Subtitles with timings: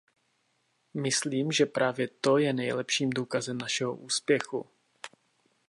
[0.93, 4.65] Myslím, že právě to je nejlepším důkazem našeho úspěchu.